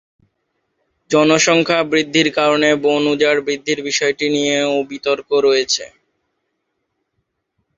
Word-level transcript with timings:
জনসংখ্যা 1.11 1.79
বৃদ্ধির 1.91 2.27
কারণে 2.37 2.69
বন 2.83 3.03
উজাড় 3.13 3.39
বৃদ্ধির 3.41 3.79
বিষয়টি 3.87 4.25
নিয়েও 4.35 4.75
বিতর্ক 4.89 5.29
রয়েছে। 5.45 5.85